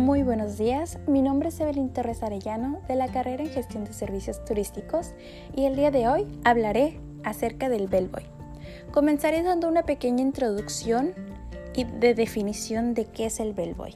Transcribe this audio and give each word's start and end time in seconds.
Muy 0.00 0.22
buenos 0.22 0.56
días, 0.56 0.98
mi 1.06 1.20
nombre 1.20 1.50
es 1.50 1.60
Evelyn 1.60 1.90
Torres 1.90 2.22
Arellano 2.22 2.80
de 2.88 2.94
la 2.94 3.08
carrera 3.08 3.44
en 3.44 3.50
Gestión 3.50 3.84
de 3.84 3.92
Servicios 3.92 4.42
Turísticos 4.46 5.12
y 5.54 5.66
el 5.66 5.76
día 5.76 5.90
de 5.90 6.08
hoy 6.08 6.26
hablaré 6.42 6.98
acerca 7.22 7.68
del 7.68 7.86
bellboy. 7.86 8.22
Comenzaré 8.92 9.42
dando 9.42 9.68
una 9.68 9.82
pequeña 9.82 10.22
introducción 10.22 11.12
y 11.76 11.84
de 11.84 12.14
definición 12.14 12.94
de 12.94 13.04
qué 13.04 13.26
es 13.26 13.40
el 13.40 13.52
bellboy. 13.52 13.94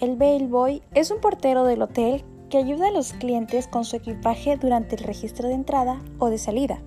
El 0.00 0.14
bellboy 0.14 0.82
es 0.94 1.10
un 1.10 1.20
portero 1.20 1.64
del 1.64 1.82
hotel 1.82 2.24
que 2.48 2.58
ayuda 2.58 2.86
a 2.86 2.92
los 2.92 3.12
clientes 3.12 3.66
con 3.66 3.84
su 3.84 3.96
equipaje 3.96 4.56
durante 4.56 4.94
el 4.94 5.02
registro 5.02 5.48
de 5.48 5.54
entrada 5.54 6.00
o 6.20 6.30
de 6.30 6.38
salida 6.38 6.80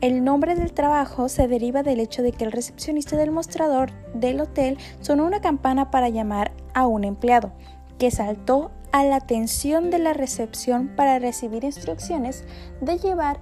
el 0.00 0.24
nombre 0.24 0.54
del 0.54 0.72
trabajo 0.72 1.28
se 1.28 1.48
deriva 1.48 1.82
del 1.82 2.00
hecho 2.00 2.22
de 2.22 2.32
que 2.32 2.44
el 2.44 2.52
recepcionista 2.52 3.16
del 3.16 3.30
mostrador 3.30 3.90
del 4.14 4.40
hotel 4.40 4.78
sonó 5.00 5.26
una 5.26 5.40
campana 5.40 5.90
para 5.90 6.08
llamar 6.08 6.52
a 6.74 6.86
un 6.86 7.04
empleado, 7.04 7.52
que 7.98 8.10
saltó 8.10 8.70
a 8.92 9.04
la 9.04 9.16
atención 9.16 9.90
de 9.90 9.98
la 9.98 10.12
recepción 10.12 10.88
para 10.96 11.18
recibir 11.18 11.64
instrucciones 11.64 12.44
de 12.80 12.98
llevar 12.98 13.38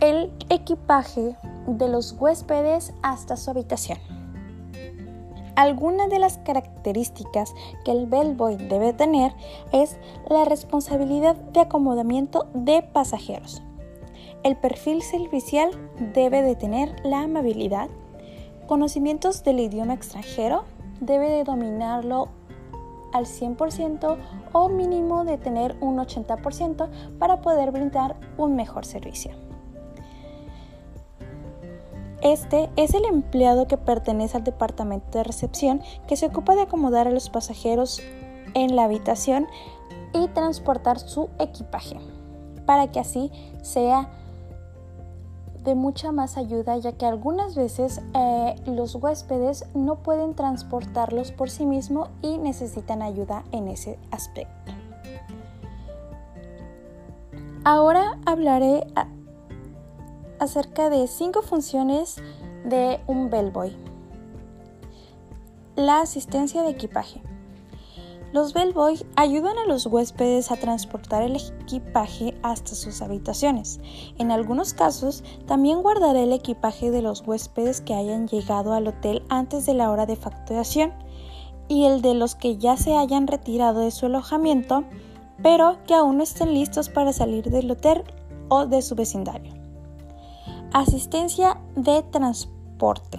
el 0.00 0.32
equipaje 0.50 1.36
de 1.66 1.88
los 1.88 2.12
huéspedes 2.12 2.92
hasta 3.02 3.36
su 3.36 3.50
habitación. 3.50 3.98
Algunas 5.56 6.10
de 6.10 6.18
las 6.18 6.36
características 6.38 7.54
que 7.84 7.90
el 7.90 8.06
bellboy 8.06 8.56
debe 8.56 8.92
tener 8.92 9.32
es 9.72 9.96
la 10.28 10.44
responsabilidad 10.44 11.34
de 11.34 11.60
acomodamiento 11.60 12.46
de 12.52 12.82
pasajeros, 12.82 13.62
el 14.46 14.54
perfil 14.54 15.02
servicial 15.02 15.70
debe 16.14 16.40
de 16.40 16.54
tener 16.54 16.94
la 17.04 17.22
amabilidad, 17.22 17.88
conocimientos 18.68 19.42
del 19.42 19.58
idioma 19.58 19.94
extranjero, 19.94 20.62
debe 21.00 21.28
de 21.28 21.42
dominarlo 21.42 22.28
al 23.12 23.26
100% 23.26 24.16
o 24.52 24.68
mínimo 24.68 25.24
de 25.24 25.36
tener 25.36 25.76
un 25.80 25.96
80% 25.96 26.88
para 27.18 27.40
poder 27.40 27.72
brindar 27.72 28.14
un 28.38 28.54
mejor 28.54 28.86
servicio. 28.86 29.32
Este 32.22 32.70
es 32.76 32.94
el 32.94 33.04
empleado 33.04 33.66
que 33.66 33.78
pertenece 33.78 34.36
al 34.36 34.44
departamento 34.44 35.18
de 35.18 35.24
recepción 35.24 35.82
que 36.06 36.14
se 36.14 36.26
ocupa 36.26 36.54
de 36.54 36.62
acomodar 36.62 37.08
a 37.08 37.10
los 37.10 37.30
pasajeros 37.30 38.00
en 38.54 38.76
la 38.76 38.84
habitación 38.84 39.48
y 40.12 40.28
transportar 40.28 41.00
su 41.00 41.30
equipaje 41.40 41.96
para 42.64 42.92
que 42.92 43.00
así 43.00 43.32
sea 43.62 44.08
de 45.66 45.74
mucha 45.74 46.12
más 46.12 46.36
ayuda 46.36 46.78
ya 46.78 46.92
que 46.92 47.06
algunas 47.06 47.56
veces 47.56 48.00
eh, 48.14 48.54
los 48.66 48.94
huéspedes 48.94 49.66
no 49.74 49.96
pueden 49.96 50.34
transportarlos 50.34 51.32
por 51.32 51.50
sí 51.50 51.66
mismos 51.66 52.08
y 52.22 52.38
necesitan 52.38 53.02
ayuda 53.02 53.42
en 53.50 53.66
ese 53.66 53.98
aspecto. 54.12 54.72
Ahora 57.64 58.16
hablaré 58.26 58.86
acerca 60.38 60.88
de 60.88 61.08
cinco 61.08 61.42
funciones 61.42 62.16
de 62.64 63.00
un 63.08 63.28
bellboy. 63.28 63.76
La 65.74 66.00
asistencia 66.00 66.62
de 66.62 66.70
equipaje. 66.70 67.22
Los 68.32 68.52
bellboy 68.52 69.06
ayudan 69.14 69.56
a 69.56 69.66
los 69.66 69.86
huéspedes 69.86 70.50
a 70.50 70.56
transportar 70.56 71.22
el 71.22 71.36
equipaje 71.36 72.36
hasta 72.42 72.74
sus 72.74 73.00
habitaciones. 73.00 73.80
En 74.18 74.30
algunos 74.30 74.74
casos, 74.74 75.22
también 75.46 75.82
guardará 75.82 76.20
el 76.20 76.32
equipaje 76.32 76.90
de 76.90 77.02
los 77.02 77.26
huéspedes 77.26 77.80
que 77.80 77.94
hayan 77.94 78.26
llegado 78.26 78.74
al 78.74 78.88
hotel 78.88 79.22
antes 79.28 79.64
de 79.64 79.74
la 79.74 79.90
hora 79.90 80.06
de 80.06 80.16
facturación 80.16 80.92
y 81.68 81.84
el 81.84 82.02
de 82.02 82.14
los 82.14 82.34
que 82.34 82.58
ya 82.58 82.76
se 82.76 82.96
hayan 82.96 83.26
retirado 83.26 83.80
de 83.80 83.90
su 83.90 84.06
alojamiento, 84.06 84.84
pero 85.42 85.78
que 85.86 85.94
aún 85.94 86.18
no 86.18 86.22
estén 86.22 86.52
listos 86.52 86.88
para 86.88 87.12
salir 87.12 87.50
del 87.50 87.70
hotel 87.70 88.04
o 88.48 88.66
de 88.66 88.82
su 88.82 88.94
vecindario. 88.94 89.54
Asistencia 90.72 91.60
de 91.74 92.02
transporte. 92.02 93.18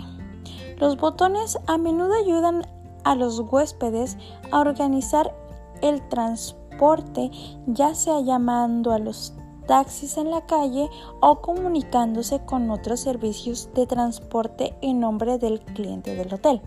Los 0.78 0.97
botones 0.97 1.57
a 1.66 1.78
menudo 1.78 2.13
ayudan 2.13 2.67
a 3.03 3.16
los 3.16 3.40
huéspedes 3.40 4.18
a 4.52 4.59
organizar 4.59 5.34
el 5.81 6.08
transporte, 6.09 7.31
ya 7.66 7.96
sea 7.96 8.22
llamando 8.22 8.91
a 8.91 9.00
los 9.00 9.34
taxis 9.68 10.18
en 10.18 10.31
la 10.31 10.46
calle 10.46 10.90
o 11.19 11.41
comunicándose 11.41 12.40
con 12.46 12.72
otros 12.72 13.02
servicios 13.02 13.69
de 13.75 13.85
transporte 13.85 14.75
en 14.81 15.00
nombre 15.00 15.38
del 15.38 15.59
cliente 15.59 16.16
del 16.16 16.34
hotel. 16.34 16.62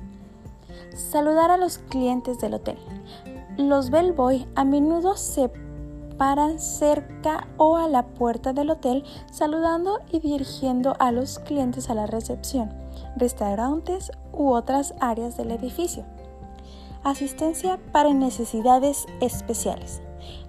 Saludar 0.95 1.51
a 1.51 1.57
los 1.57 1.79
clientes 1.79 2.39
del 2.39 2.55
hotel. 2.55 2.79
Los 3.57 3.91
bellboy 3.91 4.47
a 4.55 4.65
menudo 4.65 5.17
se 5.17 5.51
paran 6.21 6.59
cerca 6.59 7.49
o 7.57 7.79
a 7.79 7.89
la 7.89 8.07
puerta 8.07 8.53
del 8.53 8.71
hotel 8.71 9.05
saludando 9.33 10.01
y 10.13 10.21
dirigiendo 10.21 10.95
a 10.99 11.13
los 11.13 11.39
clientes 11.39 11.89
a 11.89 11.95
la 11.95 12.07
recepción, 12.07 12.71
restaurantes 13.17 14.13
u 14.33 14.51
otras 14.51 14.95
áreas 15.01 15.39
del 15.39 15.51
edificio. 15.51 16.05
Asistencia 17.03 17.81
para 17.93 18.13
necesidades 18.13 19.07
especiales. 19.23 20.03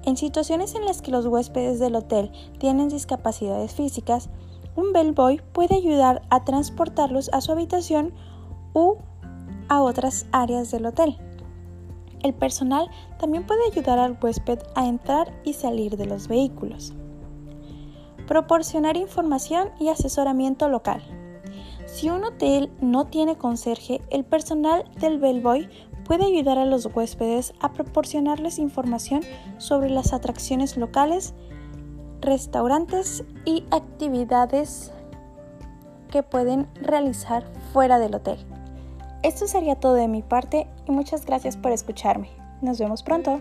En 0.03 0.17
situaciones 0.17 0.75
en 0.75 0.84
las 0.84 1.01
que 1.01 1.12
los 1.12 1.25
huéspedes 1.25 1.79
del 1.79 1.95
hotel 1.95 2.29
tienen 2.59 2.89
discapacidades 2.89 3.73
físicas, 3.73 4.29
un 4.75 4.91
bellboy 4.91 5.41
puede 5.53 5.75
ayudar 5.75 6.23
a 6.29 6.44
transportarlos 6.44 7.29
a 7.31 7.39
su 7.39 7.53
habitación 7.53 8.13
u 8.73 8.95
a 9.69 9.81
otras 9.81 10.25
áreas 10.34 10.72
del 10.72 10.88
hotel. 10.88 11.17
El 12.22 12.34
personal 12.34 12.89
también 13.18 13.47
puede 13.47 13.62
ayudar 13.72 13.97
al 13.97 14.18
huésped 14.22 14.59
a 14.75 14.88
entrar 14.88 15.31
y 15.45 15.53
salir 15.53 15.95
de 15.95 16.06
los 16.06 16.28
vehículos. 16.28 16.94
Proporcionar 18.28 18.97
información 18.97 19.69
y 19.79 19.88
asesoramiento 19.88 20.68
local. 20.68 21.01
Si 21.85 22.09
un 22.09 22.23
hotel 22.23 22.72
no 22.79 23.07
tiene 23.07 23.38
conserje, 23.38 24.01
el 24.09 24.23
personal 24.23 24.83
del 25.00 25.18
bellboy 25.18 25.69
puede 26.11 26.25
ayudar 26.25 26.57
a 26.57 26.66
los 26.66 26.89
huéspedes 26.94 27.53
a 27.61 27.72
proporcionarles 27.72 28.59
información 28.59 29.22
sobre 29.59 29.89
las 29.89 30.11
atracciones 30.11 30.75
locales, 30.75 31.33
restaurantes 32.19 33.23
y 33.45 33.63
actividades 33.72 34.91
que 36.09 36.21
pueden 36.21 36.67
realizar 36.81 37.45
fuera 37.71 37.97
del 37.97 38.16
hotel. 38.16 38.39
Esto 39.23 39.47
sería 39.47 39.75
todo 39.75 39.94
de 39.94 40.09
mi 40.09 40.21
parte 40.21 40.67
y 40.85 40.91
muchas 40.91 41.25
gracias 41.25 41.55
por 41.55 41.71
escucharme. 41.71 42.27
Nos 42.61 42.77
vemos 42.77 43.03
pronto. 43.03 43.39